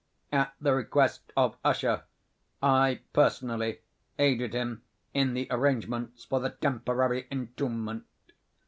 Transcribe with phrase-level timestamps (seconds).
[0.31, 2.05] At the request of Usher,
[2.59, 3.81] I personally
[4.17, 4.81] aided him
[5.13, 8.05] in the arrangements for the temporary entombment.